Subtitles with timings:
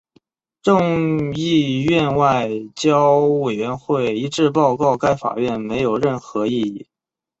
[0.63, 6.87] 众议院外交委员会一致报告该法案没有任何意义。